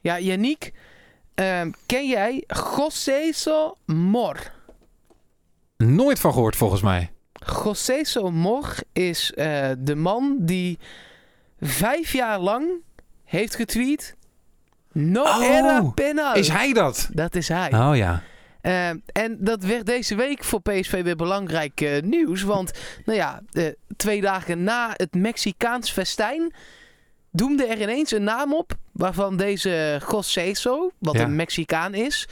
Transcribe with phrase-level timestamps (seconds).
[0.00, 0.72] Ja, Yannick,
[1.34, 2.44] ehm, ken jij
[2.76, 3.30] José
[3.86, 4.52] Mor?
[5.76, 7.10] Nooit van gehoord volgens mij.
[7.64, 10.78] José Mor is eh, de man die
[11.60, 12.70] vijf jaar lang
[13.24, 14.18] heeft getweet...
[14.92, 16.34] No Oh, era penal.
[16.34, 17.08] Is hij dat?
[17.12, 17.72] Dat is hij.
[17.72, 18.22] Oh ja.
[18.60, 22.42] Eh, en dat werd deze week voor PSV weer belangrijk eh, nieuws.
[22.42, 22.72] Want,
[23.04, 26.52] nou ja, eh, twee dagen na het Mexicaans festijn
[27.30, 28.72] doemde er ineens een naam op.
[29.00, 31.22] Waarvan deze Joseso, wat Ja.
[31.22, 32.28] een Mexicaan is,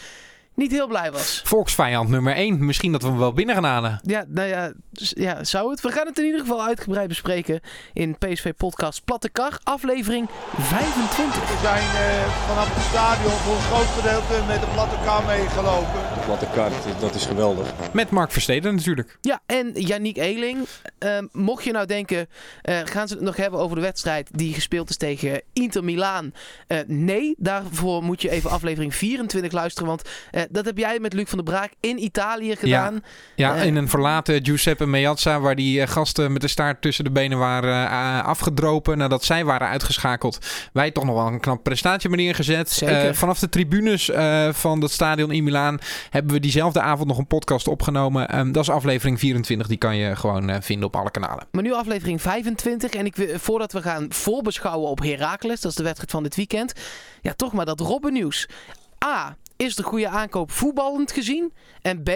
[0.54, 1.40] niet heel blij was.
[1.44, 2.64] Volksvijand nummer 1.
[2.64, 4.00] Misschien dat we hem wel binnen gaan halen.
[4.02, 5.80] Ja, nou ja, s- ja, zou het?
[5.80, 7.60] We gaan het in ieder geval uitgebreid bespreken
[7.92, 11.48] in PSV Podcast Platte Kar, aflevering 25.
[11.48, 16.00] We zijn eh, vanaf het stadion voor een groot gedeelte met de platte kar meegelopen.
[16.14, 17.66] De platte kaart, dat is geweldig.
[17.92, 19.18] Met Mark Versteden natuurlijk.
[19.20, 20.66] Ja, en Yannick Eeling.
[20.98, 22.28] Ehm, mocht je nou denken,
[22.62, 26.32] eh, gaan ze het nog hebben over de wedstrijd die gespeeld is tegen Inter Milaan?
[26.66, 29.88] Eh, nee, daarvoor moet je even aflevering 24 luisteren.
[29.88, 33.04] Want eh, dat heb jij met Luc van der Braak in Italië gedaan.
[33.36, 33.64] Ja, Eh.
[33.64, 37.38] in een verlaten Giuseppe Meazza, waar die eh, gasten met de staart tussen de benen
[37.38, 40.38] waren eh, afgedropen nadat zij waren uitgeschakeld.
[40.72, 42.70] Wij toch nog wel een knap prestatie neergezet.
[42.70, 43.08] Zeker.
[43.08, 44.10] Eh, vanaf de tribunes
[44.50, 45.78] van het stadion in Milaan
[46.10, 48.28] hebben we diezelfde avond nog een podcast opgenomen.
[48.28, 51.46] Ehm, dat is aflevering 24, die kan je gewoon vinden op alle kanalen.
[51.50, 52.90] Maar nu aflevering 25.
[52.90, 56.72] En ik, voordat we gaan voorbeschouwen op Heracles, dat is de wedstrijd van dit weekend.
[57.20, 58.48] Ja, toch maar dat Robben nieuws.
[59.04, 61.52] A, is een goede aankoop voetballend gezien?
[61.82, 62.10] En B,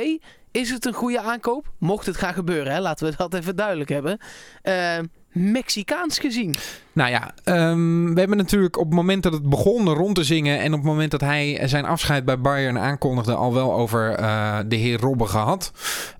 [0.53, 1.73] is het een goede aankoop?
[1.79, 2.81] Mocht het gaan gebeuren, hè?
[2.81, 4.19] laten we dat even duidelijk hebben.
[4.63, 4.99] Eh,
[5.33, 6.55] Mexicaans gezien.
[6.93, 10.59] Nou ja, ehm, we hebben natuurlijk op het moment dat het begon rond te zingen
[10.59, 14.59] en op het moment dat hij zijn afscheid bij Bayern aankondigde al wel over eh,
[14.67, 15.73] de heer Robben gehad.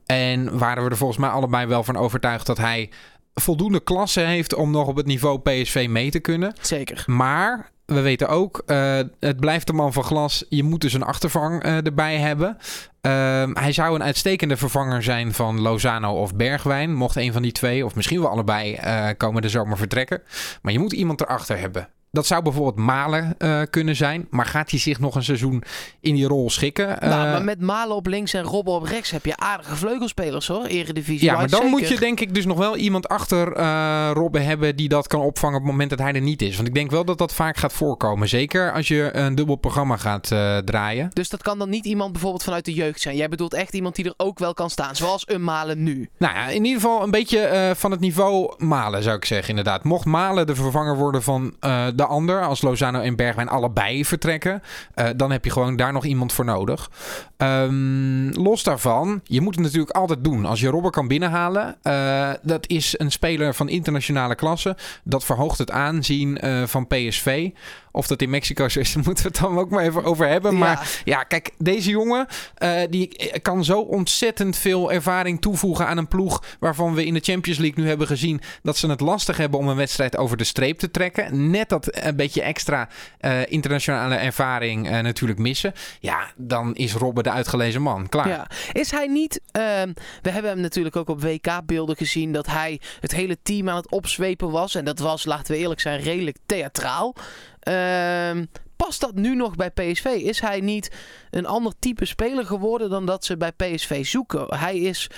[0.07, 2.91] En waren we er volgens mij allebei wel van overtuigd dat hij
[3.35, 6.55] voldoende klasse heeft om nog op het niveau PSV mee te kunnen.
[6.61, 7.05] Zeker.
[7.07, 10.45] Maar we weten ook, eh, het blijft de man van glas.
[10.49, 12.57] Je moet dus een achtervang eh, erbij hebben.
[13.01, 16.95] Ehm, hij zou een uitstekende vervanger zijn van Lozano of Bergwijn.
[16.95, 20.23] Mocht een van die twee, of misschien wel allebei, eh komende zomer vertrekken.
[20.63, 21.89] Maar je moet iemand erachter hebben.
[22.13, 24.27] Dat zou bijvoorbeeld Malen eh, kunnen zijn.
[24.31, 25.63] Maar gaat hij zich nog een seizoen
[26.01, 26.87] in die rol schikken?
[26.87, 30.47] nou, Eh, maar met Malen op links en Robben op rechts heb je aardige vleugelspelers
[30.47, 30.65] hoor.
[30.65, 31.25] Eredivisie.
[31.25, 31.71] Ja, maar dan zeker.
[31.71, 35.21] moet je denk ik dus nog wel iemand achter eh Robben hebben die dat kan
[35.21, 36.57] opvangen op het moment dat hij er niet is.
[36.57, 38.29] Want ik denk wel dat dat vaak gaat voorkomen.
[38.29, 41.09] Zeker als je een dubbel programma gaat eh, draaien.
[41.13, 43.17] Dus dat kan dan niet iemand bijvoorbeeld vanuit de jeugd zijn.
[43.17, 44.97] Jij bedoelt echt iemand die er ook wel kan staan.
[44.97, 46.09] Zoals een Malen nu.
[46.19, 49.49] Nou ja, in ieder geval een beetje eh, van het niveau Malen zou ik zeggen
[49.49, 49.85] inderdaad.
[49.85, 54.63] Mocht Malen de vervanger worden van eh, de ander, als Lozano en Bergwijn allebei vertrekken,
[54.95, 56.91] eh, dan heb je gewoon daar nog iemand voor nodig.
[57.37, 60.45] Ehm, los daarvan, je moet het natuurlijk altijd doen.
[60.45, 64.77] Als je Robben kan binnenhalen, eh, dat is een speler van internationale klasse.
[65.05, 67.51] Dat verhoogt het aanzien eh, van PSV.
[67.93, 70.29] Of dat in Mexico zo is, daar moeten we het dan ook maar even over
[70.29, 70.59] hebben.
[70.59, 76.09] Maar ja, kijk, deze jongen eh, die kan zo ontzettend veel ervaring toevoegen aan een
[76.09, 79.59] ploeg waarvan we in de Champions League nu hebben gezien dat ze het lastig hebben
[79.59, 81.51] om een wedstrijd over de streep te trekken.
[81.51, 82.89] Net dat een beetje extra
[83.19, 85.73] eh, internationale ervaring eh, natuurlijk missen.
[86.01, 88.09] Ja, dan is Robben de uitgelezen man.
[88.09, 88.29] Klaar.
[88.29, 88.47] Ja.
[88.73, 89.41] Is hij niet...
[89.53, 89.93] ehm,
[90.23, 92.33] we hebben hem natuurlijk ook op WK-beelden gezien...
[92.33, 94.75] dat hij het hele team aan het opzwepen was.
[94.75, 97.15] En dat was, laten we eerlijk zijn, redelijk theatraal.
[97.63, 98.45] Ehm,
[98.77, 100.05] past dat nu nog bij PSV?
[100.05, 100.91] Is hij niet
[101.31, 102.91] een ander type speler geworden...
[102.91, 104.57] dan dat ze bij PSV zoeken?
[104.57, 105.11] Hij is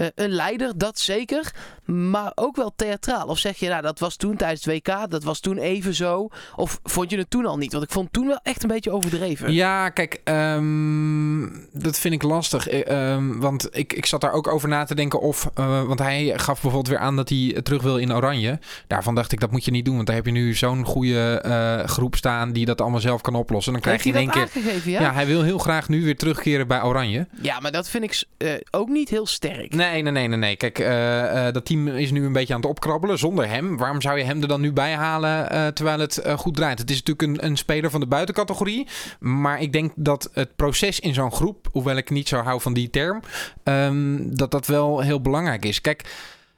[0.00, 1.52] eh, een leider, dat zeker.
[1.84, 3.26] Maar ook wel theatraal.
[3.26, 5.10] Of zeg je, nou, dat was toen tijdens het WK...
[5.10, 6.28] dat was toen even zo.
[6.56, 7.72] Of vond je het toen al niet?
[7.72, 9.52] Want ik vond het toen wel echt een beetje overdreven.
[9.52, 11.40] Ja, kijk, ehm,
[11.72, 12.68] dat vind ik lastig.
[12.68, 15.50] Eh, ehm, want ik, ik zat daar ook over na te denken of...
[15.54, 18.58] eh, want hij gaf bijvoorbeeld weer aan dat hij terug wil in Oranje.
[18.86, 19.94] Daarvan dacht ik, dat moet je niet doen.
[19.94, 21.42] Want daar heb je nu zo'n goede
[21.86, 23.72] groep staan die dat allemaal zelf kan oplossen.
[23.72, 24.48] Dan krijg je in één keer...
[24.84, 25.00] ja?
[25.00, 27.26] Ja, hij wil heel graag nu weer terugkeren bij Oranje.
[27.42, 28.24] Ja, maar dat vind ik
[28.70, 29.74] ook niet heel sterk.
[29.74, 30.38] Nee, nee, nee, nee.
[30.38, 30.56] nee.
[30.56, 33.76] Kijk, eh, eh, dat team is nu een beetje aan het opkrabbelen zonder hem.
[33.76, 36.78] Waarom zou je hem er dan nu bij halen eh, terwijl het goed draait?
[36.78, 38.86] Het is natuurlijk een, een speler van de buitencategorie.
[39.20, 42.72] Maar ik denk dat het proces in zo'n groep, hoewel ik niet zo hou van
[42.72, 43.20] die term,
[43.62, 45.80] ehm, dat dat wel heel belangrijk is.
[45.80, 46.14] Kijk,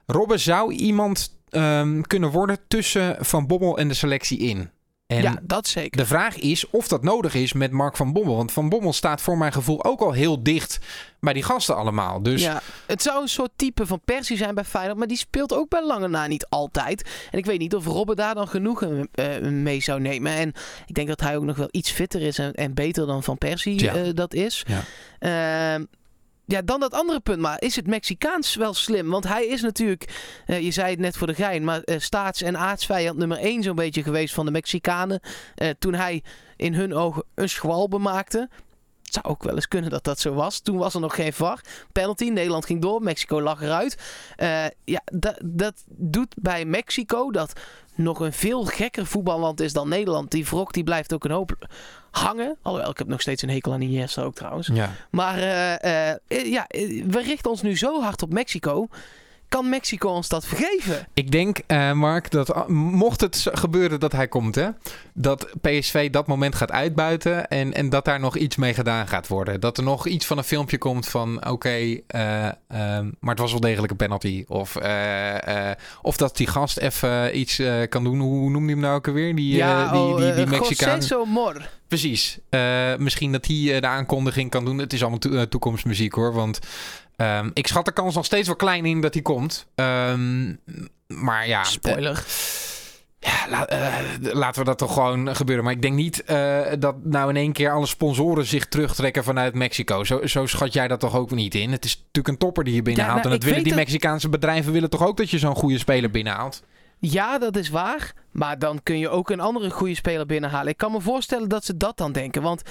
[0.06, 4.70] Robben zou iemand ehm, kunnen worden tussen Van Bommel en de selectie in.
[5.16, 5.96] En ja, dat zeker.
[6.00, 8.36] de vraag is of dat nodig is met Mark van Bommel.
[8.36, 10.78] Want Van Bommel staat voor mijn gevoel ook al heel dicht
[11.20, 12.22] bij die gasten allemaal.
[12.22, 15.52] Dus Ja, het zou een soort type van Persie zijn bij Feyenoord, maar die speelt
[15.54, 17.10] ook bij lange na niet altijd.
[17.30, 20.32] En ik weet niet of Robben daar dan genoeg eh, mee zou nemen.
[20.32, 20.52] En
[20.86, 23.38] ik denk dat hij ook nog wel iets fitter is en, en beter dan Van
[23.38, 23.94] Persie Ja.
[23.94, 24.64] eh, dat is.
[24.66, 24.82] Ja.
[25.18, 25.84] Ehm,
[26.46, 27.40] ja, dan dat andere punt.
[27.40, 29.10] Maar is het Mexicaans wel slim?
[29.10, 30.08] Want hij is natuurlijk,
[30.46, 33.62] eh, je zei het net voor de gein, maar eh, staats- en aardsvijand nummer één
[33.62, 35.20] zo'n beetje geweest van de Mexicanen.
[35.54, 36.22] Eh, toen hij
[36.56, 38.48] in hun ogen een schwalbe maakte.
[39.02, 40.60] Het zou ook wel eens kunnen dat dat zo was.
[40.60, 41.60] Toen was er nog geen VAR.
[41.92, 43.98] Penalty, Nederland ging door, Mexico lag eruit.
[44.84, 47.52] Ja, dat, dat doet bij Mexico, dat
[47.94, 50.30] nog een veel gekker voetballand is dan Nederland.
[50.30, 51.68] Die wrok die blijft ook een hoop
[52.10, 52.56] hangen.
[52.62, 54.70] Alhoewel, ik heb nog steeds een hekel aan Iniesta ook trouwens.
[54.72, 54.92] Ja.
[55.10, 56.18] Maar eh, eh,
[56.50, 58.88] ja, eh, we richten ons nu zo hard op Mexico.
[59.52, 61.06] Kan Mexico ons dat vergeven?
[61.14, 64.68] Ik denk, eh, Mark, dat ah, mocht het gebeuren dat hij komt, hè,
[65.14, 69.28] dat PSV dat moment gaat uitbuiten en, en dat daar nog iets mee gedaan gaat
[69.28, 69.60] worden.
[69.60, 73.50] Dat er nog iets van een filmpje komt van, oké, eh, ehm, maar het was
[73.50, 74.44] wel degelijk een penalty.
[74.48, 78.20] Of, eh, eh, of dat die gast even iets eh, kan doen.
[78.20, 79.34] Hoe noemde hij hem nou ook alweer?
[79.34, 81.00] Die, eh, die, oh, die, die eh, Mexicaan.
[81.00, 81.24] José.
[81.92, 82.38] Precies.
[82.50, 84.78] Eh, misschien dat hij eh, de aankondiging kan doen.
[84.78, 86.32] Het is allemaal to- eh, toekomstmuziek hoor.
[86.32, 86.58] Want
[87.16, 89.66] ehm, ik schat de kans nog steeds wel klein in dat hij komt.
[89.74, 90.54] Ehm,
[91.06, 91.64] maar ja.
[91.64, 92.24] Spoiler.
[93.18, 93.68] Ja, la-
[94.32, 95.64] laten we dat toch gewoon gebeuren.
[95.64, 96.24] Maar ik denk niet
[96.78, 100.04] dat nou in één keer alle sponsoren zich terugtrekken vanuit Mexico.
[100.04, 101.72] Zo, zo schat jij dat toch ook niet in?
[101.72, 103.16] Het is natuurlijk een topper die je binnenhaalt.
[103.22, 105.78] nou, en ik willen die dat- Mexicaanse bedrijven willen toch ook dat je zo'n goede
[105.78, 106.62] speler binnenhaalt?
[107.10, 108.12] Ja, dat is waar.
[108.30, 110.68] Maar dan kun je ook een andere goede speler binnenhalen.
[110.68, 112.42] Ik kan me voorstellen dat ze dat dan denken.
[112.42, 112.62] Want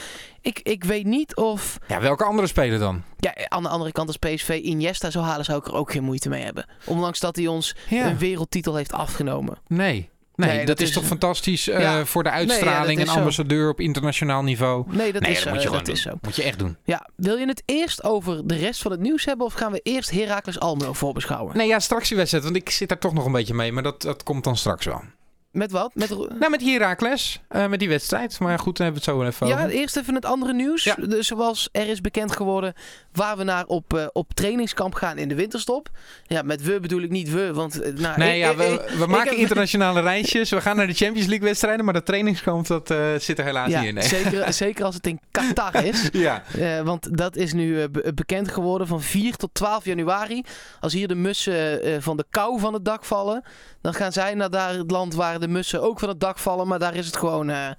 [0.42, 1.78] ik, ik weet niet of...
[1.88, 3.04] Ja, welke andere speler dan?
[3.18, 5.46] Ja, aan de andere kant als PSV Iniesta zou halen...
[5.46, 6.66] zou ik er ook geen moeite mee hebben.
[6.86, 8.08] Ondanks dat hij ons Ja.
[8.10, 9.58] een wereldtitel heeft afgenomen.
[9.68, 10.10] Nee.
[10.48, 13.06] Nee, Nee, dat, dat is, is- toch fantastisch eh, voor de Nee, ja, uitstraling is
[13.06, 13.18] en zo.
[13.18, 14.86] ambassadeur op internationaal niveau.
[14.88, 15.50] Nee, dat nee, is dat zo.
[15.54, 16.12] moet je gewoon dat is zo.
[16.22, 16.78] Moet je echt doen.
[16.84, 19.46] Ja, wil je het eerst over de rest van het nieuws hebben...
[19.46, 21.58] of gaan we eerst Heracles Almelo voorbeschouwen?
[21.58, 23.72] Nee, ja, straks die wedstrijd, want ik zit daar toch nog een beetje mee.
[23.72, 25.02] Maar dat, dat komt dan straks wel.
[25.52, 25.92] Met wat?
[25.96, 26.10] Met...
[26.10, 28.40] Nou, met Herakles, eh met die wedstrijd.
[28.40, 29.80] Maar goed, dan hebben we het zo wel even Ja, over.
[29.80, 30.84] eerst even het andere nieuws.
[30.84, 30.96] Ja.
[30.96, 32.74] Dus zoals er is bekend geworden
[33.14, 35.90] waar we naar op, eh, op trainingskamp gaan in de winterstop.
[36.24, 37.82] Ja, met we bedoel ik niet we, want...
[37.82, 38.64] eh, Nou, Nee, ik- ja, ik- we,
[39.02, 40.50] ik- maken heb- internationale reisjes.
[40.50, 41.86] We gaan naar de Champions League wedstrijden.
[41.86, 43.94] Maar de trainingskamp, dat eh, zit er helaas Ja, niet in.
[43.96, 44.04] Nee.
[44.04, 46.10] zeker, zeker als het in Qatar is.
[46.12, 46.44] Ja.
[46.84, 50.44] Want dat is nu be- bekend geworden van 4 tot 12 januari.
[50.80, 53.44] Als hier de mussen van de kou van het dak vallen,
[53.82, 56.68] dan gaan zij naar daar het land waar de mussen ook van het dak vallen.
[56.68, 57.70] Maar daar is het gewoon eh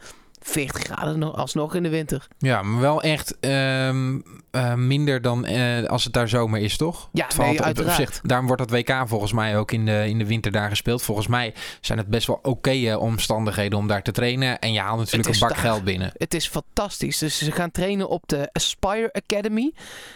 [0.42, 2.26] 40 graden nog- alsnog in de winter.
[2.38, 4.18] ja, maar wel echt ehm,
[4.50, 7.08] eh, minder dan eh, als het daar zomer is, toch?
[7.12, 7.96] Ja, Het nee, valt op- op uiteraard.
[7.96, 11.02] zich- daarom wordt dat WK volgens mij ook in de, in de winter daar gespeeld.
[11.02, 14.58] Volgens mij zijn het best wel oké eh, omstandigheden om daar te trainen.
[14.58, 16.10] En je haalt natuurlijk een bak daar- geld binnen.
[16.14, 17.18] Het is fantastisch.
[17.18, 19.72] Dus ze gaan trainen op de Aspire Academy.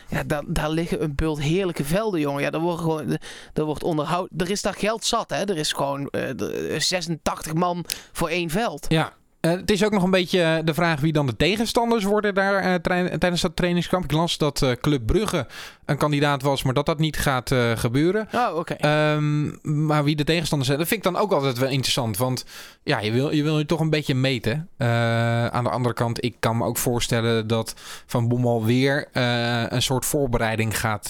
[0.09, 2.43] Ja, daar, daar liggen een bult heerlijke velden, jongen.
[2.43, 3.19] Ja, daar wordt gewoon,
[3.53, 4.29] daar wordt onderhoud.
[4.37, 5.37] Er is daar geld zat, hè?
[5.45, 8.87] Er is gewoon eh, er is 86 man voor één veld.
[8.89, 9.13] Ja.
[9.47, 12.35] Eh, het is ook nog een beetje eh, de vraag wie dan de tegenstanders worden
[12.35, 12.75] daar eh,
[13.19, 14.05] tijdens dat trainingskamp.
[14.05, 15.47] Ik las dat Club Brugge
[15.87, 18.29] een kandidaat was, maar dat dat niet gaat eh, gebeuren.
[18.33, 18.75] Oh, oké.
[18.75, 22.17] Ehm, maar wie de tegenstanders zijn, dat vind ik dan ook altijd wel interessant.
[22.17, 22.45] Want
[22.83, 24.69] ja, je wil je, wil je toch een beetje meten.
[24.77, 27.75] Eh, aan de andere kant, ik kan me ook voorstellen dat
[28.07, 31.07] Van Bommel weer eh, een soort voorbereiding gaat,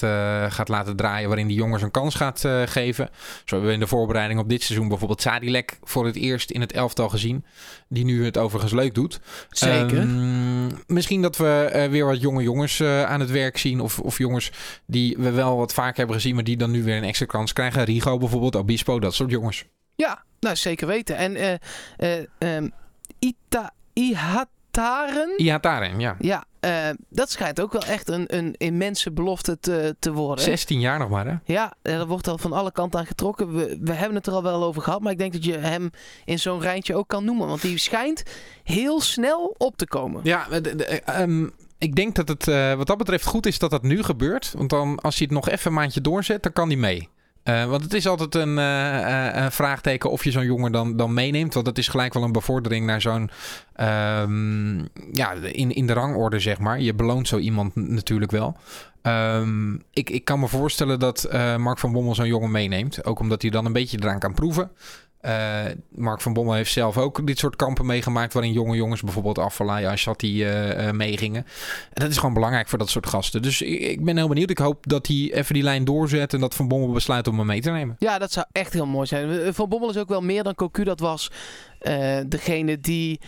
[0.49, 1.27] gaat laten draaien.
[1.27, 3.09] Waarin die jongens een kans gaat geven.
[3.13, 6.61] Zo hebben we in de voorbereiding op dit seizoen bijvoorbeeld Sadilek voor het eerst in
[6.61, 7.45] het elftal gezien.
[7.89, 9.19] Die nu het overigens leuk doet.
[9.49, 9.97] Zeker.
[9.97, 13.79] Ehm, misschien dat we weer wat jonge jongens aan het werk zien.
[13.79, 14.51] Of, of jongens
[14.85, 17.53] die we wel wat vaker hebben gezien, maar die dan nu weer een extra kans
[17.53, 17.83] krijgen.
[17.83, 19.65] Rigo bijvoorbeeld, Obispo, dat soort jongens.
[19.95, 21.15] Ja, nou zeker weten.
[21.17, 22.69] En eh ehm,
[23.19, 25.61] Ita Ihataren.
[25.61, 26.15] Daarin, ja.
[26.19, 30.43] Ja, eh, dat schijnt ook wel echt een, een immense belofte te, te worden.
[30.43, 31.33] 16 jaar nog maar, hè?
[31.53, 33.53] Ja, er wordt al van alle kanten aan getrokken.
[33.53, 35.89] We, we hebben het er al wel over gehad, maar ik denk dat je hem
[36.25, 37.47] in zo'n rijtje ook kan noemen.
[37.47, 38.23] Want die schijnt
[38.63, 40.21] heel snel op te komen.
[40.23, 41.47] Ja, de- de- eh, ehm,
[41.77, 44.53] ik denk dat het eh, wat dat betreft goed is dat dat nu gebeurt.
[44.57, 47.09] Want dan, als je het nog even een maandje doorzet, dan kan die mee.
[47.43, 51.13] Eh, want het is altijd een, eh, een vraagteken of je zo'n jongen dan, dan
[51.13, 51.53] meeneemt.
[51.53, 53.29] Want dat is gelijk wel een bevordering naar zo'n...
[53.73, 54.77] ehm,
[55.11, 56.81] ja, in, in de rangorde, zeg maar.
[56.81, 58.57] Je beloont zo iemand natuurlijk wel.
[59.01, 63.05] Ehm, ik, ik kan me voorstellen dat Mark van Bommel zo'n jongen meeneemt.
[63.05, 64.71] Ook omdat hij dan een beetje eraan kan proeven.
[65.27, 68.33] Eh, Mark van Bommel heeft zelf ook dit soort kampen meegemaakt...
[68.33, 71.45] waarin jonge jongens, bijvoorbeeld Afvalai, Ashati, eh eh meegingen.
[71.93, 73.41] En dat is gewoon belangrijk voor dat soort gasten.
[73.41, 74.49] Dus ik, ben heel benieuwd.
[74.49, 76.33] Ik hoop dat hij even die lijn doorzet...
[76.33, 77.95] en dat Van Bommel besluit om hem mee te nemen.
[77.99, 79.53] Ja, dat zou echt heel mooi zijn.
[79.53, 80.83] Van Bommel is ook wel meer dan Cocu.
[80.83, 81.31] Dat was
[82.27, 83.19] degene die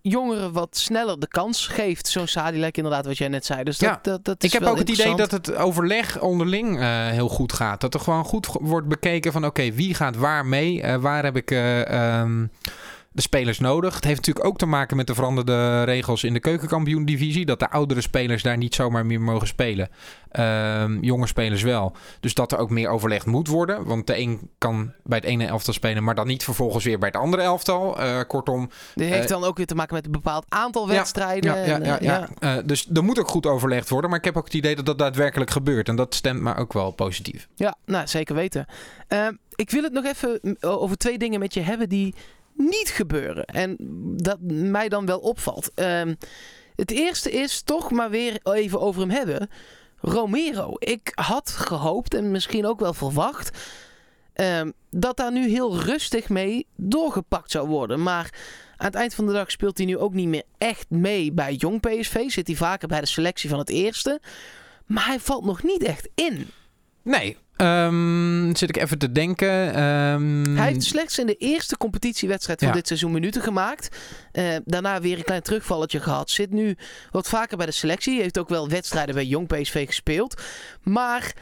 [0.00, 2.08] jongeren wat sneller de kans geeft.
[2.08, 3.64] Zo'n Sadilek inderdaad, wat jij net zei.
[3.64, 6.80] Dus dat, Ja, dat, dat is Ik heb ook het idee dat het overleg onderling
[6.80, 7.80] eh, heel goed gaat.
[7.80, 9.44] Dat er gewoon goed wordt bekeken van...
[9.46, 10.82] oké, wie gaat waar mee?
[10.82, 11.50] Eh, waar heb ik...
[11.50, 12.46] eh, ehm,
[13.18, 13.94] de spelers nodig.
[13.94, 17.46] Het heeft natuurlijk ook te maken met de veranderde regels in de keukenkampioen-divisie.
[17.46, 19.88] Dat de oudere spelers daar niet zomaar meer mogen spelen.
[20.30, 21.96] Ehm, jonge spelers wel.
[22.20, 23.84] Dus dat er ook meer overlegd moet worden.
[23.84, 27.08] Want de een kan bij het ene elftal spelen, maar dan niet vervolgens weer bij
[27.08, 28.00] het andere elftal.
[28.00, 28.70] Uh, kortom.
[28.94, 31.54] Dit heeft dan ook weer te maken met een bepaald aantal wedstrijden.
[31.54, 32.62] Ja, ja, ja, ja, ja.
[32.62, 34.10] dus er moet ook goed overlegd worden.
[34.10, 35.88] Maar ik heb ook het idee dat dat daadwerkelijk gebeurt.
[35.88, 37.48] En dat stemt me ook wel positief.
[37.54, 38.66] Ja, nou zeker weten.
[39.08, 42.14] Uh, ik wil het nog even over twee dingen met je hebben die
[42.58, 43.44] niet gebeuren.
[43.44, 43.76] En
[44.16, 45.70] dat mij dan wel opvalt.
[45.74, 46.02] Uh,
[46.76, 49.50] het eerste is toch maar weer even over hem hebben.
[50.00, 50.74] Romero.
[50.78, 53.58] Ik had gehoopt en misschien ook wel verwacht.
[54.34, 54.60] Uh,
[54.90, 58.02] dat daar nu heel rustig mee doorgepakt zou worden.
[58.02, 58.34] Maar
[58.76, 61.54] aan het eind van de dag speelt hij nu ook niet meer echt mee bij
[61.54, 62.30] jong PSV.
[62.30, 64.20] Zit hij vaker bij de selectie van het eerste.
[64.86, 66.50] Maar hij valt nog niet echt in.
[67.02, 69.82] Nee, Um, zit ik even te denken.
[69.82, 70.56] Um...
[70.56, 73.96] Hij heeft slechts in de eerste competitiewedstrijd van dit seizoen minuten gemaakt.
[74.32, 76.30] Uh, daarna weer een klein terugvalletje gehad.
[76.30, 76.76] Zit nu
[77.10, 78.20] wat vaker bij de selectie.
[78.20, 80.42] Heeft ook wel wedstrijden bij Jong PSV gespeeld.
[80.82, 81.34] Maar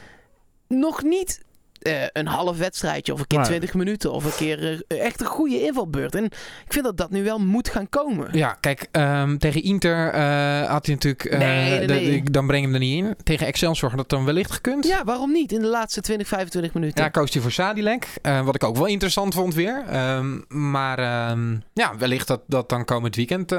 [0.67, 1.45] nog niet
[1.81, 5.27] uh, een half wedstrijdje of een keer 20 minuten of een keer uh, echt een
[5.27, 6.15] goede invalbeurt.
[6.15, 6.33] En ik
[6.67, 8.27] vind dat dat nu wel moet gaan komen.
[8.31, 11.37] Ja, kijk, um, tegen Inter uh, had hij natuurlijk.
[11.37, 12.23] Nee, nee, nee.
[12.23, 13.15] De, dan breng hem er niet in.
[13.23, 14.87] Tegen Excelsior had dat dan wellicht gekund.
[14.87, 15.51] Ja, waarom niet?
[15.51, 17.03] In de laatste 20, 25 minuten.
[17.03, 18.07] Ja, koos hij voor Sadilek.
[18.43, 19.83] wat ik ook wel interessant vond weer.
[20.15, 23.49] Um, maar um, ja, wellicht dat dat dan komend weekend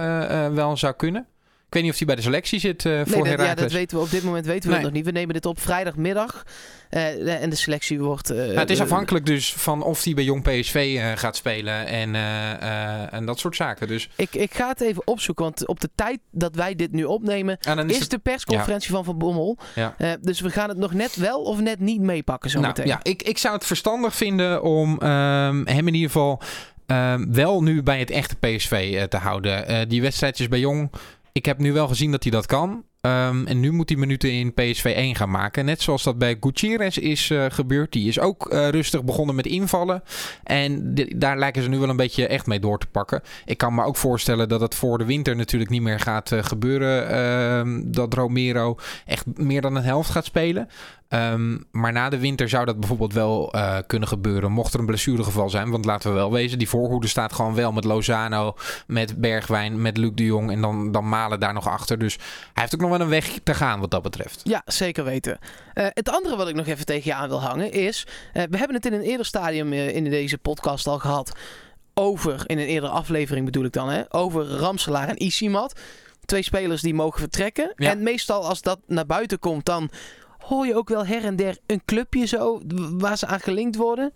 [0.53, 1.27] wel zou kunnen.
[1.69, 3.73] Ik weet niet of hij bij de selectie zit uh, voor nee, dat, Ja, dat
[3.73, 4.85] weten we op dit moment weten we nee.
[4.85, 5.05] nog niet.
[5.05, 6.45] We nemen dit op vrijdagmiddag.
[6.91, 8.31] Uh, en de selectie wordt...
[8.31, 12.15] Uh, nou, het is afhankelijk dus van of hij bij Jong PSV gaat spelen en,
[13.11, 13.89] en dat soort zaken.
[13.89, 14.09] Dus...
[14.17, 17.59] Ik, ik ga het even opzoeken, want op de tijd dat wij dit nu opnemen...
[17.61, 18.11] is, is het...
[18.11, 18.97] de persconferentie ja.
[18.97, 19.59] van Van Bommel.
[19.75, 19.95] Ja.
[20.21, 22.87] dus we gaan het nog net wel of net niet meepakken zo nou, meteen.
[22.87, 26.43] Ja, ik, ik zou het verstandig vinden om um, hem in ieder geval...
[26.87, 29.89] Um, wel nu bij het echte PSV te houden.
[29.89, 30.91] die wedstrijdjes bij Jong
[31.38, 32.85] ik heb nu wel gezien dat hij dat kan.
[33.00, 35.64] Um, en nu moet hij minuten in PSV 1 gaan maken.
[35.64, 37.93] Net zoals dat bij Gutierrez is uh, gebeurd.
[37.93, 40.02] Die is ook uh, rustig begonnen met invallen.
[40.45, 43.23] En daar lijken ze nu wel een beetje echt mee door te pakken.
[43.45, 46.43] Ik kan me ook voorstellen dat het voor de winter natuurlijk niet meer gaat uh,
[46.43, 47.09] gebeuren.
[47.09, 48.76] Ehm, dat Romero
[49.07, 50.69] echt meer dan een helft gaat spelen.
[51.11, 53.55] Um, maar na de winter zou dat bijvoorbeeld wel
[53.87, 54.52] kunnen gebeuren.
[54.52, 55.71] Mocht er een blessuregeval zijn.
[55.71, 58.55] Want laten we wel wezen, die voorhoede staat gewoon wel met Lozano,
[58.87, 60.50] met Bergwijn, met Luc de Jong.
[60.50, 61.99] En dan, dan Malen daar nog achter.
[61.99, 62.14] Dus
[62.52, 64.40] hij heeft ook nog wel een weg te gaan wat dat betreft.
[64.45, 65.38] Ja, zeker weten.
[65.75, 68.07] Uh, het andere wat ik nog even tegen je aan wil hangen is...
[68.07, 71.33] Uh, we hebben het in een eerder stadium in deze podcast al gehad...
[71.95, 75.80] over, in een eerdere aflevering bedoel ik dan, hè, over Ramselaar en Isimat.
[76.25, 77.73] Twee spelers die mogen vertrekken.
[77.76, 77.90] Ja.
[77.90, 79.90] En meestal als dat naar buiten komt, dan
[80.38, 82.61] hoor je ook wel her en der een clubje zo
[82.99, 84.12] waar ze aan gelinkt worden.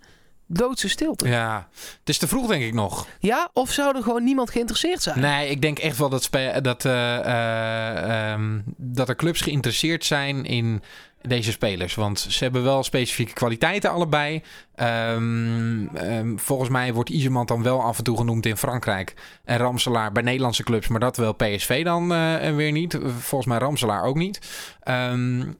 [0.47, 1.27] Doodse stilte.
[1.27, 1.67] Ja,
[1.99, 3.07] het is te vroeg denk ik nog.
[3.19, 5.19] Ja, of zou er gewoon niemand geïnteresseerd zijn?
[5.19, 6.29] Nee, ik denk echt wel dat,
[6.61, 10.83] dat, uh, uh, um, dat er clubs geïnteresseerd zijn in
[11.21, 11.95] deze spelers.
[11.95, 14.41] Want ze hebben wel specifieke kwaliteiten allebei.
[14.75, 19.13] Um, um, volgens mij wordt Iserman dan wel af en toe genoemd in Frankrijk.
[19.43, 22.97] En Ramselaar bij Nederlandse clubs, maar dat wel PSV dan uh, weer niet.
[23.19, 24.39] Volgens mij Ramselaar ook niet.
[24.87, 25.57] Um,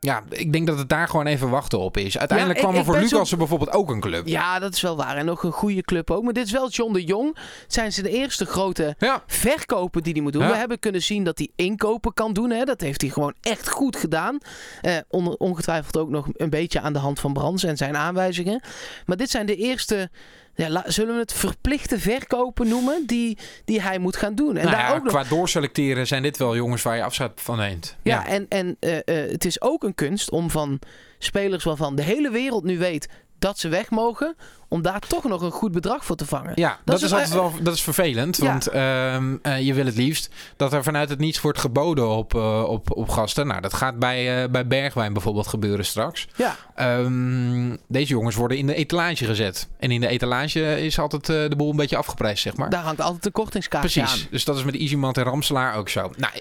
[0.00, 2.18] ja, ik denk dat het daar gewoon even wachten op is.
[2.18, 3.36] Uiteindelijk ja, ik, kwam er voor Lucas zo...
[3.36, 4.26] bijvoorbeeld ook een club.
[4.26, 5.16] Ja, dat is wel waar.
[5.16, 6.22] En nog een goede club ook.
[6.22, 7.36] Maar dit is wel John de Jong.
[7.66, 9.22] Zijn ze de eerste grote ja.
[9.26, 10.42] verkopen die hij moet doen.
[10.42, 10.50] Ja.
[10.50, 12.50] We hebben kunnen zien dat hij inkopen kan doen.
[12.50, 12.64] Hè.
[12.64, 14.38] Dat heeft hij gewoon echt goed gedaan.
[14.80, 18.60] Eh, on ongetwijfeld ook nog een beetje aan de hand van Brands en zijn aanwijzingen.
[19.06, 20.10] Maar dit zijn de eerste
[20.56, 24.56] ja, zullen we het verplichte verkopen noemen die, die hij moet gaan doen.
[24.56, 25.12] En nou daar ja, ook nog...
[25.12, 27.96] qua doorselecteren zijn dit wel jongens waar je afscheid van neemt.
[28.02, 28.26] Ja, ja.
[28.26, 30.78] en, en uh, uh, het is ook een kunst om van
[31.18, 33.08] spelers waarvan de hele wereld nu weet
[33.38, 34.36] dat ze weg mogen,
[34.68, 36.52] om daar toch nog een goed bedrag voor te vangen.
[36.54, 38.36] Ja, dat, dat is, is altijd wel dat is vervelend.
[38.36, 38.44] Ja.
[38.44, 42.34] Want uh, uh, je wil het liefst dat er vanuit het niets wordt geboden op,
[42.34, 43.46] uh, op, op gasten.
[43.46, 46.28] Nou, dat gaat bij, uh, bij Bergwijn bijvoorbeeld gebeuren straks.
[46.36, 46.56] Ja.
[46.98, 49.68] Um, deze jongens worden in de etalage gezet.
[49.78, 52.70] En in de etalage is altijd de boel een beetje afgeprijsd, zeg maar.
[52.70, 54.22] Daar hangt altijd een kortingskaartje Precies.
[54.22, 54.28] aan.
[54.30, 56.12] Dus dat is met Easymant en Ramselaar ook zo.
[56.16, 56.32] Nou,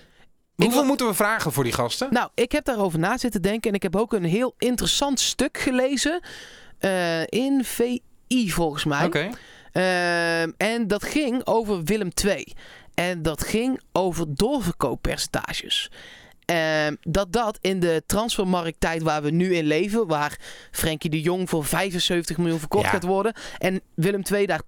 [0.56, 2.08] Hoeveel moeten we vragen voor die gasten?
[2.12, 3.70] Nou, ik heb daarover na zitten denken.
[3.70, 6.22] En ik heb ook een heel interessant stuk gelezen.
[6.80, 9.06] Uh, in VI volgens mij.
[9.06, 9.32] Okay.
[9.74, 12.54] Uh, en dat ging over Willem II.
[12.94, 15.92] En dat ging over doorverkooppercentages.
[16.52, 20.40] Uh, dat dat in de transfermarkttijd waar we nu in leven, waar
[20.72, 22.90] Frenkie de Jong voor 75 miljoen verkocht ja.
[22.90, 24.62] gaat worden en Willem II daar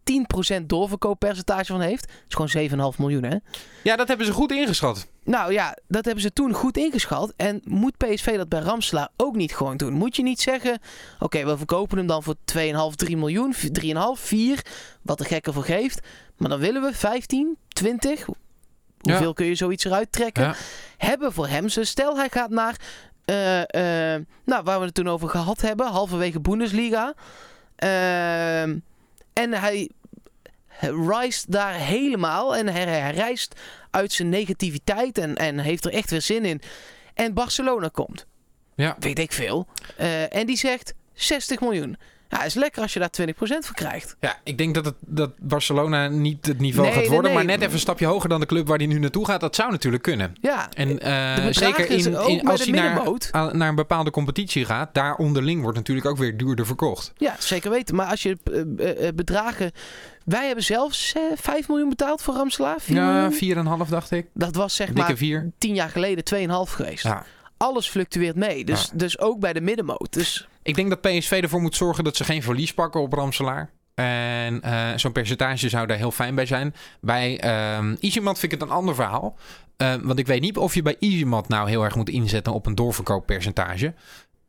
[0.60, 3.38] 10% doorverkooppercentage van heeft, is gewoon 7,5 miljoen hè?
[3.84, 5.08] Ja, dat hebben ze goed ingeschat.
[5.24, 7.34] Nou ja, dat hebben ze toen goed ingeschat.
[7.36, 9.94] En moet PSV dat bij Ramselaar ook niet gewoon doen?
[9.94, 13.60] Moet je niet zeggen, oké, okay, we verkopen hem dan voor 2,5, 3 miljoen, 3,5,
[14.14, 14.66] 4,
[15.02, 16.00] wat de gekke voor geeft.
[16.38, 18.26] maar dan willen we 15, 20.
[18.98, 19.34] Hoeveel Ja.
[19.34, 20.44] kun je zoiets eruit trekken?
[20.44, 20.56] Ja.
[20.98, 21.68] Hebben voor hem.
[21.68, 22.76] Dus stel hij gaat naar,
[23.26, 27.14] eh, eh, nou, waar we het toen over gehad hebben, halverwege Bundesliga.
[27.76, 28.78] Ehm,
[29.34, 29.90] en hij
[31.10, 33.60] reist daar helemaal en hij, hij reist
[33.92, 36.62] uit zijn negativiteit en, en heeft er echt weer zin in.
[37.14, 38.26] En Barcelona komt
[38.76, 38.96] Ja.
[39.00, 39.68] weet ik veel.
[39.98, 41.98] Eh, en die zegt 60 miljoen.
[42.30, 44.16] Ja, is lekker als je daar 20% voor krijgt.
[44.20, 47.24] Ja, ik denk dat, het, dat Barcelona niet het niveau Nee, gaat worden.
[47.26, 47.34] nee.
[47.34, 49.40] Maar net even een stapje hoger dan de club waar hij nu naartoe gaat.
[49.42, 50.36] Dat zou natuurlijk kunnen.
[50.42, 54.94] Ja, En eh, zeker in, als hij naar, naar een bepaalde competitie gaat.
[54.94, 57.14] Daar onderling wordt natuurlijk ook weer duurder verkocht.
[57.18, 57.96] ja, zeker weten.
[57.96, 58.38] Maar als je
[58.78, 59.72] eh, eh, bedragen...
[60.26, 62.76] Wij hebben zelfs eh, 5 miljoen betaald voor Ramselaar.
[62.82, 63.84] 4 Ja, miljoen.
[63.86, 64.28] 4,5 dacht ik.
[64.34, 65.52] Dat was zeg Dikke maar 4.
[65.58, 66.24] 10 jaar geleden
[66.68, 67.04] 2,5 geweest.
[67.04, 67.26] Ja.
[67.58, 68.66] Alles fluctueert mee.
[68.66, 68.90] Dus, Ja.
[68.98, 70.14] dus ook bij de middenmoot.
[70.14, 73.72] Dus Ik denk dat PSV ervoor moet zorgen dat ze geen verlies pakken op Ramselaar.
[73.96, 76.76] En eh, zo'n percentage zou daar heel fijn bij zijn.
[77.02, 79.38] Bij ehm Easymat vind ik het een ander verhaal.
[79.78, 82.66] Eh, want ik weet niet of je bij Easymat nou heel erg moet inzetten op
[82.66, 83.94] een doorverkooppercentage.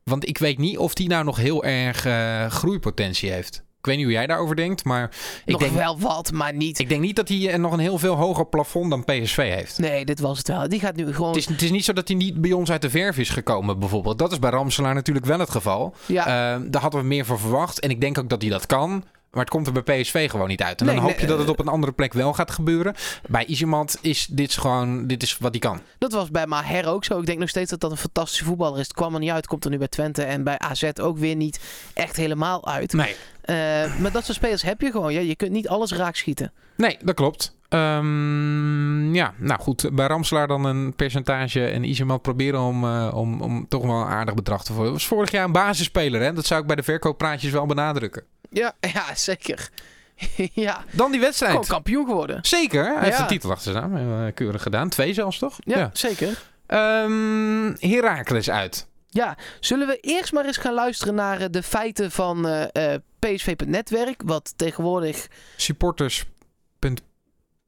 [0.02, 3.64] Want ik weet niet of die nou nog heel erg eh, groeipotentie heeft.
[3.78, 5.10] Ik weet niet hoe jij daarover denkt, maar
[5.44, 6.78] ik nog denk, wel wat, maar niet...
[6.78, 9.78] ik denk niet dat hij eh, nog een heel veel hoger plafond dan PSV heeft.
[9.78, 10.68] Nee, dit was het wel.
[10.68, 11.28] Die gaat nu gewoon...
[11.28, 13.28] Het is, het is niet zo dat hij niet bij ons uit de verf is
[13.28, 14.18] gekomen, bijvoorbeeld.
[14.18, 15.94] Dat is bij Ramselaar natuurlijk wel het geval.
[16.06, 17.80] ja, Eh, daar hadden we meer van verwacht.
[17.80, 19.04] En ik denk ook dat hij dat kan.
[19.30, 20.80] Maar het komt er bij PSV gewoon niet uit.
[20.80, 22.50] En Nee, dan hoop nee, je dat het eh, op een andere plek wel gaat
[22.50, 22.94] gebeuren.
[23.28, 25.80] Bij Isimant is dit gewoon dit is wat hij kan.
[25.98, 27.18] Dat was bij Maher ook zo.
[27.18, 28.86] Ik denk nog steeds dat dat een fantastische voetballer is.
[28.86, 29.46] Het kwam er niet uit.
[29.46, 31.60] Komt er nu bij Twente en bij AZ ook weer niet
[31.94, 32.92] echt helemaal uit.
[32.92, 33.54] Nee, Eh,
[33.98, 35.12] maar dat soort spelers heb je gewoon.
[35.12, 36.52] Ja, je kunt niet alles raak schieten.
[36.76, 37.56] nee dat klopt.
[37.68, 39.90] Ehm, ja, nou goed.
[39.92, 41.66] Bij Ramselaar dan een percentage.
[41.66, 44.92] En Isimant proberen om, eh, om, om toch wel een aardig bedrag te worden.
[44.92, 46.20] was vorig jaar een basisspeler.
[46.20, 46.32] Hè?
[46.32, 48.22] Dat zou ik bij de verkooppraatjes wel benadrukken.
[48.50, 49.68] Ja, ja zeker.
[50.52, 51.52] ja, Dan die wedstrijd.
[51.52, 52.38] gewoon kampioen geworden.
[52.42, 52.84] Zeker.
[52.98, 53.96] Hij heeft de titel achter staan.
[53.96, 54.88] Eh, Keurig gedaan.
[54.88, 55.56] Twee zelfs toch?
[55.64, 56.42] Ja, zeker.
[56.66, 58.86] Ehm Heracles uit.
[59.10, 64.22] Ja, zullen we eerst maar eens gaan luisteren naar eh, de feiten van eh PSV.netwerk.
[64.24, 65.26] Wat tegenwoordig...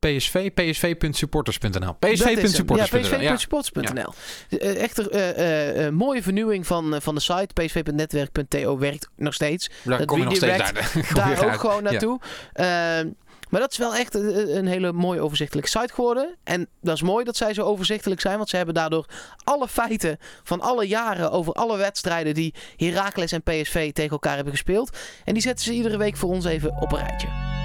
[0.00, 1.80] supporters.psv, psv.supporters.nl.
[1.80, 3.20] Ja, psv.supporters.nl.
[3.20, 4.12] Ja, psv.supporters.nl.
[4.48, 7.48] Eh, Echt een eh, eh, eh, mooie vernieuwing van, eh, van de site.
[7.54, 9.70] psv.netwerk.to werkt nog steeds.
[9.82, 10.72] daar dat kom je nog steeds
[11.14, 11.60] daar, ook uit.
[11.60, 12.20] gewoon naartoe.
[12.52, 13.08] Ehm,
[13.50, 16.36] maar dat is wel echt een, een hele mooi overzichtelijke site geworden.
[16.44, 18.36] En dat is mooi dat zij zo overzichtelijk zijn.
[18.36, 19.06] Want ze hebben daardoor
[19.44, 24.52] alle feiten van alle jaren over alle wedstrijden die Heracles en PSV tegen elkaar hebben
[24.52, 24.98] gespeeld.
[25.24, 27.59] En die zetten ze iedere week voor ons even op een rijtje.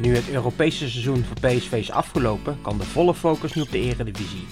[0.00, 3.78] Nu het Europese seizoen voor PSV is afgelopen, kan de volle focus nu op de
[3.78, 4.46] Eredivisie.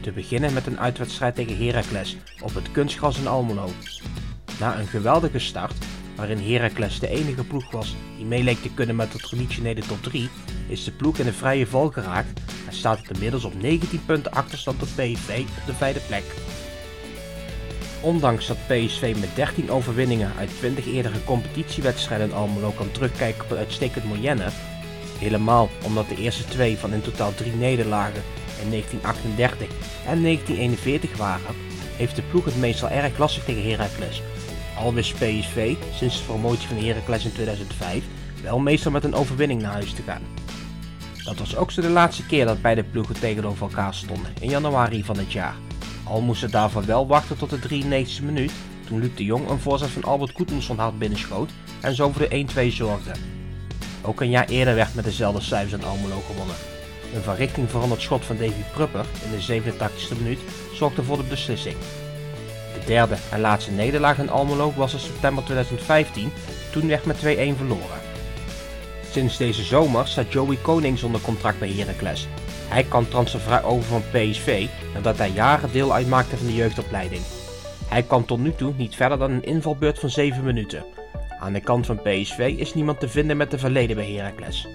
[0.00, 3.68] Te beginnen met een uitwedstrijd tegen Heracles op het kunstgras in Almelo.
[4.58, 5.74] Na een geweldige start,
[6.16, 10.02] waarin Heracles de enige ploeg was die mee leek te kunnen met de traditionele top
[10.02, 10.28] 3,
[10.68, 14.32] is de ploeg in de vrije val geraakt en staat het inmiddels op 19 punten
[14.32, 16.24] achterstand op PSV op de vijfde plek.
[18.00, 23.50] Ondanks dat PSV met 13 overwinningen uit 20 eerdere competitiewedstrijden in Almelo kan terugkijken op
[23.50, 24.48] een uitstekend moyenne,
[25.20, 28.22] helemaal omdat de eerste twee van in totaal drie nederlagen
[28.62, 29.68] in 1938
[30.06, 31.54] en 1941 waren,
[31.96, 34.22] heeft de ploeg het meestal erg lastig tegen Heracles.
[34.78, 38.04] Al wist PSV sinds de promotie van Heracles in 2005
[38.42, 40.22] wel meestal met een overwinning naar huis te gaan.
[41.24, 45.04] Dat was ook zo de laatste keer dat beide ploegen tegenover elkaar stonden, in januari
[45.04, 45.54] van het jaar.
[46.04, 48.52] Al moesten daarvoor wel wachten tot de 93e minuut,
[48.86, 52.46] toen Luc de Jong een voorzet van Albert Goedmundsson hard binnenschoot en zo voor de
[52.70, 53.12] 1-2 zorgde.
[54.02, 56.56] Ook een jaar eerder werd met dezelfde cijfers in Almelo gewonnen.
[57.14, 60.38] Een van richting veranderd schot van Davy Prupper in de 87e minuut
[60.74, 61.76] zorgde voor de beslissing.
[62.74, 66.32] De derde en laatste nederlaag in Almelo was in september 2015,
[66.72, 67.20] toen werd met 2-1
[67.56, 68.00] verloren.
[69.10, 72.28] Sinds deze zomer staat Joey Konings onder contract bij Heracles.
[72.68, 77.22] Hij kan transfervrij over van PSV nadat hij jaren deel uitmaakte van de jeugdopleiding.
[77.88, 80.84] Hij kwam tot nu toe niet verder dan een invalbeurt van 7 minuten.
[81.40, 84.68] Aan de kant van PSV is niemand te vinden met de verleden bij Heracles.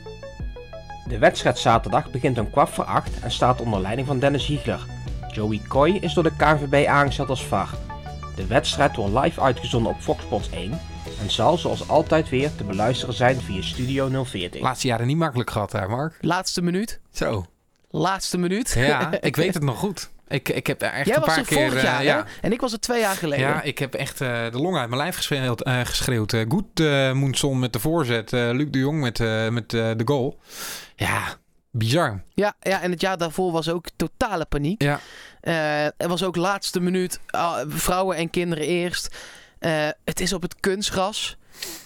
[1.07, 4.85] De wedstrijd zaterdag begint om kwart voor acht en staat onder leiding van Dennis Hiegler.
[5.31, 7.69] Joey Coy is door de KNVB aangesteld als VAR.
[8.35, 10.71] De wedstrijd wordt live uitgezonden op Fox Sports 1
[11.21, 14.61] en zal zoals altijd weer te beluisteren zijn via Studio 040.
[14.61, 16.17] Laatste jaren niet makkelijk gehad daar, Mark.
[16.21, 16.99] Laatste minuut.
[17.11, 17.45] Zo.
[17.89, 18.73] Laatste minuut.
[18.77, 20.09] Ja, ik weet het nog goed.
[20.27, 21.57] Ik, ik heb echt Jij een was paar er keer...
[21.57, 23.47] vorig eh, jaar, ja, En ik was er twee jaar geleden.
[23.47, 25.61] ja, ik heb echt eh, de long uit mijn lijf geschreeuwd.
[25.67, 26.33] geschreeuwd.
[26.33, 26.79] Eh, Goed
[27.13, 28.31] Moenson met de voorzet.
[28.31, 29.19] Luc de Jong met,
[29.51, 30.39] met de goal.
[30.95, 31.21] Ja,
[31.71, 32.23] bizar.
[32.33, 34.81] Ja, ja, en het jaar daarvoor was ook totale paniek.
[34.81, 34.99] Ja.
[35.97, 39.15] Er was ook laatste minuut, ah, vrouwen en kinderen eerst.
[40.03, 41.37] Het is op het kunstgras.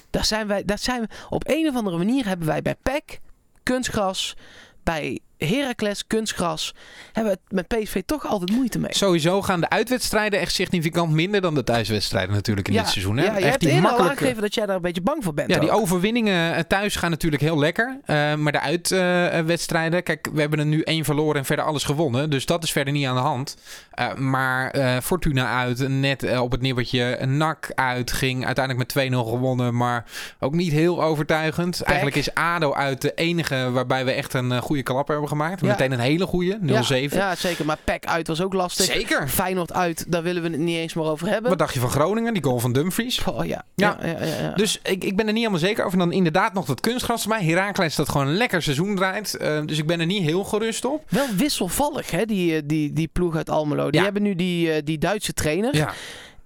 [0.09, 3.19] Daar zijn wij, daar zijn we, op een of andere manier hebben wij bij PEC
[3.63, 4.35] kunstgras.
[4.83, 6.75] Bij Heracles kunstgras
[7.13, 8.93] hebben we het met PSV toch altijd moeite mee.
[8.93, 13.17] Sowieso gaan de uitwedstrijden echt significant minder dan de thuiswedstrijden natuurlijk in dit seizoen.
[13.17, 13.23] Hè?
[13.23, 15.49] Ja, je echt hebt die al aangegeven dat jij daar een beetje bang voor bent.
[15.49, 17.99] Ja, die overwinningen eh, thuis gaan natuurlijk heel lekker.
[18.05, 22.29] Eh, maar de uitwedstrijden, kijk, we hebben er nu één verloren en verder alles gewonnen.
[22.29, 23.57] Dus dat is verder niet aan de hand.
[23.91, 27.25] Eh, maar Fortuna uit, net op het nippertje.
[27.25, 29.75] NAC uit, ging uiteindelijk met 2-0 gewonnen.
[29.75, 30.05] Maar
[30.39, 31.81] ook niet heel overtuigend.
[31.81, 35.61] Eigenlijk is ADO uit de enige waarbij we echt een goede klapper hebben gemaakt.
[35.61, 35.67] Ja.
[35.67, 36.65] Meteen een hele goede, 0-7.
[36.65, 37.65] Ja, ja, zeker.
[37.65, 38.85] Maar PEC uit was ook lastig.
[38.85, 39.29] Zeker.
[39.29, 41.49] Feyenoord uit, daar willen we het niet eens meer over hebben.
[41.49, 42.33] Wat dacht je van Groningen?
[42.33, 43.23] Die goal van Dumfries.
[43.23, 43.63] Oh, ja.
[43.75, 43.97] Ja.
[44.41, 44.53] Ja.
[44.55, 45.99] Dus ik, ik ben er niet helemaal zeker over.
[45.99, 47.43] En dan inderdaad nog dat kunstgras bij.
[47.43, 49.37] Herakles dat gewoon een lekker seizoen draait.
[49.37, 51.03] Eh, dus ik ben er niet heel gerust op.
[51.09, 53.89] Wel wisselvallig, hè, die, eh, die, die ploeg uit Almelo.
[53.89, 55.75] Die hebben nu die, eh, die Duitse trainer.
[55.75, 55.93] Ja.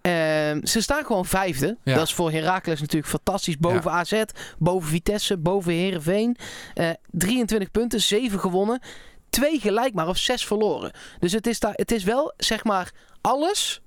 [0.04, 1.78] Ehm, ze staan gewoon vijfde.
[1.84, 1.96] Ja.
[1.96, 3.58] Dat is voor Heracles natuurlijk fantastisch.
[3.58, 4.24] Boven AZ,
[4.58, 6.38] boven Vitesse, boven Herenveen.
[7.12, 8.82] 23 punten, 7 gewonnen.
[9.30, 10.92] Twee gelijk maar of 6 verloren.
[11.20, 13.83] Dus het is, daar, het is wel, zeg maar, alles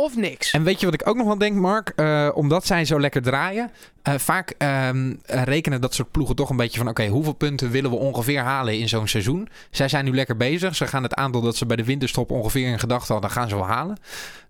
[0.00, 0.50] of niks.
[0.50, 1.92] En weet je wat ik ook nog wel denk, Mark?
[1.96, 3.70] Eh, omdat zij zo lekker draaien.
[4.02, 6.88] eh, vaak ehm, rekenen dat soort ploegen toch een beetje van...
[6.88, 9.48] oké, hoeveel punten willen we ongeveer halen in zo'n seizoen?
[9.70, 10.76] Zij zijn nu lekker bezig.
[10.76, 13.30] Ze gaan het aantal dat ze bij de winterstop ongeveer in gedachten hadden...
[13.30, 13.96] gaan ze wel halen.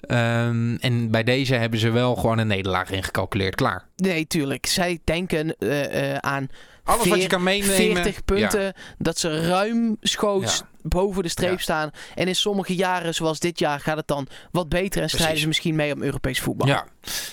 [0.00, 3.54] Ehm, en bij deze hebben ze wel gewoon een nederlaag ingecalculeerd.
[3.54, 3.84] Klaar.
[3.96, 4.66] Nee, tuurlijk.
[4.66, 6.48] Zij denken eh, aan
[6.86, 7.76] Alles wat je kan meenemen.
[7.76, 8.72] 40 punten.
[8.98, 10.66] Dat ze ruim schoots Ja.
[10.82, 11.58] boven de streep Ja.
[11.58, 11.90] staan.
[12.14, 15.02] En in sommige jaren, zoals dit jaar, gaat het dan wat beter.
[15.02, 15.40] En strijden Precies.
[15.40, 16.66] ze misschien mee om Europees voetbal.
[16.66, 16.86] Ja,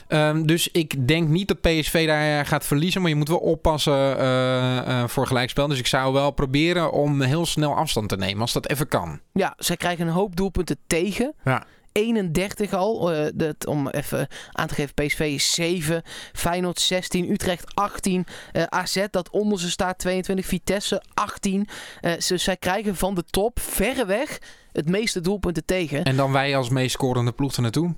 [0.07, 3.01] Ehm, dus ik denk niet dat PSV daar eh, gaat verliezen.
[3.01, 5.67] Maar je moet wel oppassen eh, eh, voor gelijkspel.
[5.67, 8.41] Dus ik zou wel proberen om heel snel afstand te nemen.
[8.41, 9.19] Als dat even kan.
[9.33, 11.33] Ja, zij krijgen een hoop doelpunten tegen.
[11.43, 11.63] Ja.
[11.93, 13.11] 31 al.
[13.13, 16.01] eh, dat, om even aan te geven, PSV is 7.
[16.33, 17.31] Feyenoord 16.
[17.31, 18.25] Utrecht 18.
[18.51, 20.45] eh, AZ dat onder ze staat 22.
[20.45, 21.67] Vitesse 18.
[22.01, 24.39] Eh, ze, zij krijgen van de top verreweg
[24.71, 26.03] het meeste doelpunten tegen.
[26.03, 27.93] En dan wij als meest scorende ploeg er naartoe.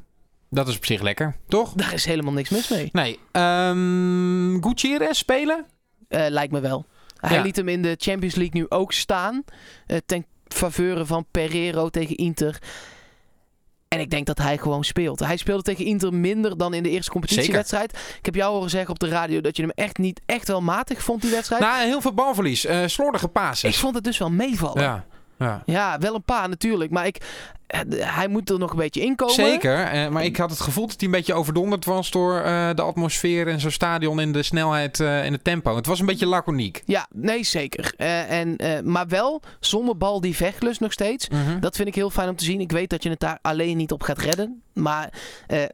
[0.49, 1.73] Dat is op zich lekker, toch?
[1.73, 2.89] Daar is helemaal niks mis mee.
[2.91, 3.19] Nee.
[3.31, 5.65] ehm Gutierrez spelen?
[6.07, 6.85] Eh, lijkt me wel.
[7.15, 7.43] Hij Ja.
[7.43, 9.43] liet hem in de Champions League nu ook staan.
[10.05, 12.59] ten faveur van Pereiro tegen Inter.
[13.95, 15.19] En ik denk dat hij gewoon speelt.
[15.19, 17.91] Hij speelde tegen Inter minder dan in de eerste competitiewedstrijd.
[18.17, 20.61] Ik heb jou horen zeggen op de radio dat je hem echt niet echt wel
[20.61, 21.61] matig vond, die wedstrijd.
[21.61, 22.65] Nou, heel veel balverlies.
[22.65, 23.77] eh slordige ik pases.
[23.77, 24.81] vond het dus wel meevallen.
[24.81, 25.05] Ja.
[25.37, 25.97] Ja, ja.
[25.97, 26.91] wel een paar natuurlijk.
[26.91, 27.21] Maar ik,
[27.67, 29.33] eh, hij moet er nog een beetje inkomen.
[29.33, 32.69] Zeker, eh, maar ik had het gevoel dat hij een beetje overdonderd was door eh,
[32.75, 35.75] de atmosfeer in zo'n stadion en de snelheid eh, en het tempo.
[35.75, 36.81] Het was een beetje laconiek.
[36.85, 37.93] Ja, nee, zeker.
[37.97, 41.27] En, maar wel zonder bal die vechtlust nog steeds.
[41.59, 42.59] Dat vind ik heel fijn om te zien.
[42.59, 44.61] Ik weet dat je het daar alleen niet op gaat redden.
[44.73, 45.13] Maar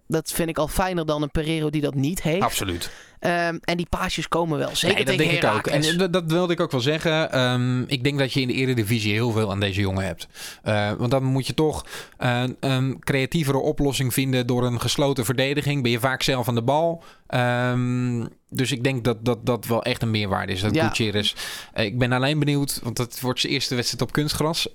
[0.07, 2.43] dat vind ik al fijner dan een Pereiro die dat niet heeft.
[2.43, 2.91] Absoluut.
[3.21, 4.75] Ehm, en die paasjes komen wel.
[4.75, 5.67] Zeker Nee, dat tegen denk ik ook.
[5.67, 7.31] En eh, dat, wilde ik ook wel zeggen.
[7.31, 10.27] Ehm, ik denk dat je in de Eredivisie heel veel aan deze jongen hebt.
[10.63, 11.85] Eh, want dan moet je toch
[12.17, 15.81] eh, een creatievere oplossing vinden door een gesloten verdediging.
[15.81, 17.03] Ben je vaak zelf aan de bal.
[17.27, 20.61] Ehm, dus ik denk dat dat, dat wel echt een meerwaarde is.
[20.61, 20.87] Dat Ja.
[20.87, 21.33] Gutierrez.
[21.75, 24.67] Ik ben alleen benieuwd, want het wordt zijn eerste wedstrijd op kunstgras.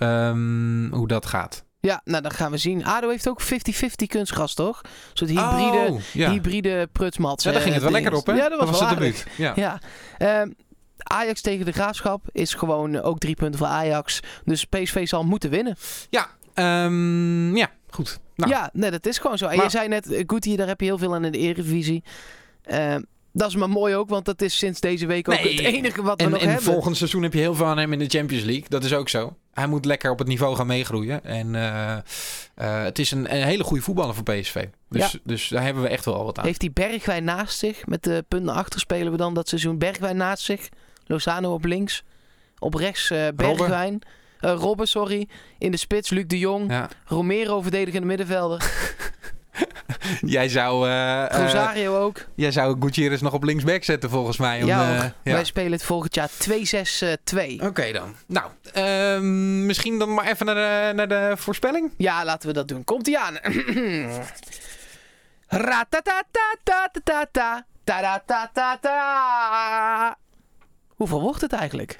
[0.90, 1.64] hoe dat gaat.
[1.86, 2.84] Ja, nou dan gaan we zien.
[2.84, 3.46] ADO heeft ook 50-50
[4.06, 4.80] kunstgras, toch?
[4.82, 6.30] Een soort hybride, Oh, ja.
[6.30, 7.44] hybride prutsmats.
[7.44, 8.32] ja, daar ging eh, het wel lekker op, hè?
[8.32, 9.26] Ja, dat was, was wel het debuut.
[9.36, 9.52] Ja.
[9.56, 9.78] Ja.
[10.18, 10.50] Ehm,
[10.98, 14.20] Ajax tegen de Graafschap is gewoon ook drie punten voor Ajax.
[14.44, 15.76] Dus PSV zal moeten winnen.
[16.10, 18.18] Ja, ehm, ja, goed.
[18.36, 19.46] Nou, Ja, nee, dat is gewoon zo.
[19.46, 21.38] En Maar- je zei net, eh, Guti, daar heb je heel veel aan in de
[21.38, 22.04] Eredivisie.
[22.62, 23.02] Ehm,
[23.36, 25.54] dat is maar mooi ook, want dat is sinds deze week ook Nee.
[25.56, 26.64] het enige wat we En, nog en hebben.
[26.64, 28.64] volgend seizoen heb je heel veel aan hem in de Champions League.
[28.68, 29.36] Dat is ook zo.
[29.52, 31.24] Hij moet lekker op het niveau gaan meegroeien.
[31.24, 31.92] En eh,
[32.54, 34.66] eh, het is een, een hele goede voetballer voor PSV.
[34.88, 36.44] Dus, dus daar hebben we echt wel wat aan.
[36.44, 37.86] Heeft hij Bergwijn naast zich?
[37.86, 39.78] Met de punt naar achter spelen we dan dat seizoen.
[39.78, 40.68] Bergwijn naast zich.
[41.06, 42.02] Lozano op links.
[42.58, 44.00] Op rechts eh, Bergwijn.
[44.40, 45.28] Eh, Robben, sorry.
[45.58, 46.70] In de spits Luc de Jong.
[46.70, 46.88] Ja.
[47.04, 48.58] Romero verdedigende middenvelder.
[50.36, 52.24] Jij zou, eh, Rosario ook.
[52.34, 54.60] jij zou Gutierrez nog op linksback zetten volgens mij.
[54.62, 55.32] om, ja, eh, ja.
[55.32, 57.62] wij spelen het volgend jaar 2-6-2.
[57.62, 58.14] Oké dan.
[58.26, 61.92] Nou, ehm, misschien dan maar even naar de, naar de voorspelling.
[61.96, 62.84] Ja, laten we dat doen.
[62.84, 63.38] Komt ie aan.
[65.48, 67.66] Ratatatatata.
[67.84, 70.16] Taratatata.
[70.88, 71.98] Hoeveel wordt het eigenlijk?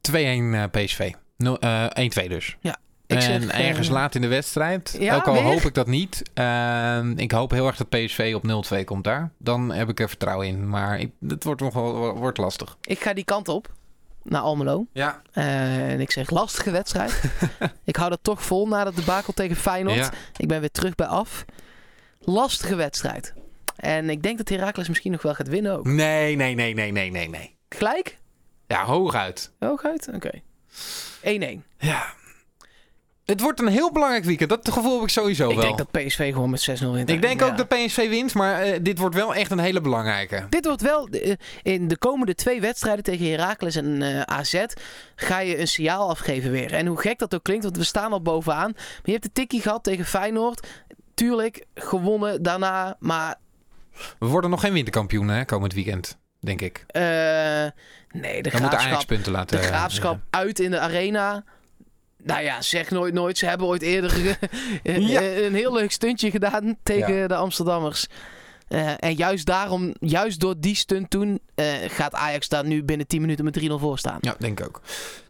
[0.00, 1.12] 2-1 eh, PSV.
[1.36, 1.86] Nul- eh,
[2.24, 2.56] 1-2 dus.
[2.60, 4.96] Ja, ik en zeg, eh, ergens laat in de wedstrijd.
[4.98, 5.42] Ja, ook al weer?
[5.42, 6.22] hoop ik dat niet.
[6.34, 9.30] Ehm, ik hoop heel erg dat PSV op 0-2 komt daar.
[9.38, 10.68] Dan heb ik er vertrouwen in.
[10.68, 12.76] Maar ik, het wordt nog wel wordt lastig.
[12.82, 13.74] Ik ga die kant op.
[14.22, 14.86] Naar Almelo.
[14.92, 15.22] Ja.
[15.32, 17.22] Eh, en ik zeg lastige wedstrijd.
[17.84, 19.96] ik hou dat toch vol na dat debakel tegen Feyenoord.
[19.96, 20.10] ja.
[20.36, 21.44] Ik ben weer terug bij af.
[22.20, 23.34] Lastige wedstrijd.
[23.76, 25.86] En ik denk dat Heracles misschien nog wel gaat winnen ook.
[25.86, 27.56] Nee, nee, nee, nee, nee, nee, nee.
[27.68, 28.18] Gelijk?
[28.66, 29.52] Ja, hooguit.
[29.58, 30.08] Hooguit?
[30.14, 30.30] Oké.
[30.30, 31.62] 1-1.
[31.78, 32.14] Ja.
[33.26, 34.50] Het wordt een heel belangrijk weekend.
[34.50, 35.64] Dat gevoel heb ik sowieso Ik wel.
[35.64, 37.10] denk dat PSV gewoon met 6-0 wint.
[37.10, 37.46] ik denk Ja.
[37.46, 40.46] ook dat PSV wint, maar eh, dit wordt wel echt een hele belangrijke.
[40.50, 44.64] Dit wordt wel eh, in de komende twee wedstrijden tegen Heracles en eh, AZ
[45.16, 46.72] ga je een signaal afgeven weer.
[46.72, 48.72] En hoe gek dat ook klinkt, want we staan al bovenaan.
[48.74, 50.66] Maar je hebt de tikkie gehad tegen Feyenoord.
[51.14, 52.96] Tuurlijk, gewonnen daarna.
[52.98, 53.36] Maar
[54.18, 56.84] We worden nog geen winterkampioen hè, komend weekend, denk ik.
[56.92, 61.44] nee, de Dan graafschap, punten laten de graafschap uit in de arena.
[62.26, 63.38] Nou ja, zeg nooit nooit.
[63.38, 64.12] Ze hebben ooit eerder
[64.82, 65.22] eh, Ja.
[65.22, 68.06] een heel leuk stuntje gedaan tegen de Amsterdammers.
[68.68, 73.06] Eh, en juist daarom, juist door die stunt toen, eh, gaat Ajax daar nu binnen
[73.06, 74.18] 10 minuten met 3-0 voor staan.
[74.20, 74.80] Ja, denk ik ook.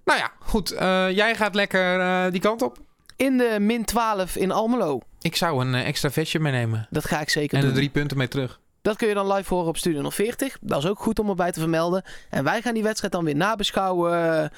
[0.04, 0.70] Nou ja, goed.
[0.70, 2.78] eh, jij gaat lekker eh, die kant op.
[3.16, 5.00] In de min 12 in Almelo.
[5.20, 6.86] Ik zou een eh, extra vestje meenemen.
[6.90, 7.70] Dat ga ik zeker En doen.
[7.70, 8.60] er drie punten mee terug.
[8.82, 10.56] Dat kun je dan live horen op Studio 040.
[10.60, 12.02] Dat is ook goed om erbij te vermelden.
[12.30, 14.50] En wij gaan die wedstrijd dan weer nabeschouwen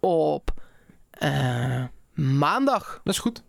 [0.00, 0.64] op eh,
[2.14, 3.00] maandag.
[3.04, 3.42] Dat is goed.